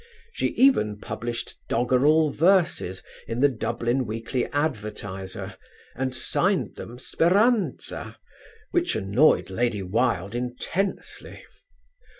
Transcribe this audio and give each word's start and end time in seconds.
She 0.33 0.47
even 0.57 0.97
published 0.99 1.57
doggerel 1.69 2.31
verses 2.31 3.03
in 3.27 3.39
the 3.39 3.47
Dublin 3.49 4.07
Weekly 4.07 4.45
Advertiser, 4.47 5.55
and 5.93 6.15
signed 6.15 6.73
them 6.75 6.97
"Speranza," 6.97 8.17
which 8.71 8.95
annoyed 8.95 9.51
Lady 9.51 9.83
Wilde 9.83 10.33
intensely. 10.33 11.45